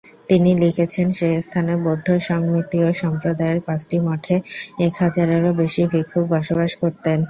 [0.29, 4.35] তিনি লিখেছেন, সেই স্থানে বৌদ্ধ সংমিতীয় সম্প্রদায়ের পাঁচটি মঠে
[4.85, 7.19] এক হাজারেরও বেশি ভিক্ষু বসবাস করতেন।